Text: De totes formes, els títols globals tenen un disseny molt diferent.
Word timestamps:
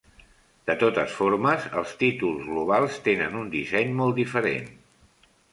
De 0.69 0.75
totes 0.83 1.11
formes, 1.17 1.67
els 1.83 1.93
títols 2.01 2.49
globals 2.55 2.97
tenen 3.09 3.39
un 3.43 3.55
disseny 3.59 3.97
molt 4.01 4.21
diferent. 4.23 4.77